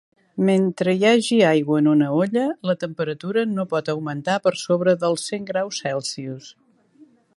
Mentre 0.47 0.93
hi 0.99 1.03
hagi 1.09 1.35
aigua 1.49 1.81
en 1.81 1.89
una 1.91 2.07
olla, 2.21 2.45
la 2.69 2.75
temperatura 2.85 3.43
no 3.57 3.67
pot 3.75 3.91
augmentar 3.95 4.39
per 4.47 4.55
sobre 4.63 4.97
dels 5.05 5.27
cent 5.33 5.47
graus 5.51 5.83
Celsius. 5.85 6.49